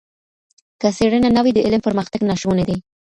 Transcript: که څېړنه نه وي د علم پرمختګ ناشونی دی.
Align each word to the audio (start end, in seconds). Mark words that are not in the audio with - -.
که 0.81 0.87
څېړنه 0.97 1.29
نه 1.37 1.41
وي 1.43 1.51
د 1.53 1.59
علم 1.65 1.81
پرمختګ 1.87 2.21
ناشونی 2.29 2.63
دی. 2.69 2.77